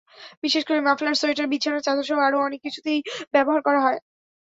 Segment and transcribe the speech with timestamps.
[0.43, 2.99] বিশেষ করে muffler, sweater, বিছানার চাদরসহ আরও অনেক কিছুতেই
[3.33, 3.99] ব্যবহার করা হয়।